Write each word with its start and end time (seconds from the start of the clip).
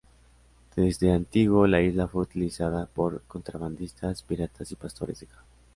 Desde 0.75 1.11
antiguo 1.13 1.67
la 1.67 1.79
isla 1.83 2.07
fue 2.07 2.23
utilizada 2.23 2.87
por 2.87 3.21
contrabandistas, 3.27 4.23
piratas 4.23 4.71
y 4.71 4.75
pastores 4.75 5.19
de 5.19 5.27
cabras. 5.27 5.45